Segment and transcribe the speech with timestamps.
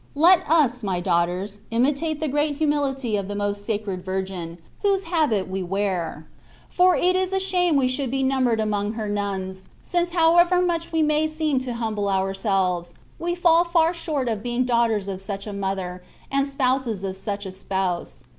[0.15, 2.97] Let us, my daughters, imitate the great humi THB WAY OF PERFECTION.
[2.97, 6.27] 63 lity of the most Sacred Virgin, whose habit we wear;
[6.67, 10.91] for it is a shame we should be numbered among her nuns, since however much
[10.91, 15.45] we may seem to humble ourselves, we fall far short of being daughters of such
[15.45, 18.23] a mother, and spouses of such a Spouse.